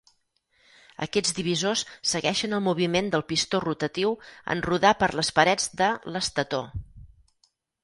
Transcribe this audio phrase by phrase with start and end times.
[1.05, 4.17] Aquests divisors segueixen el moviment del pistó rotatiu
[4.57, 6.69] en rodar per les parets de l'estator.